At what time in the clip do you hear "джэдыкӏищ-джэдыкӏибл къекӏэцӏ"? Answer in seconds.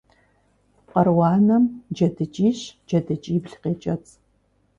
1.95-4.11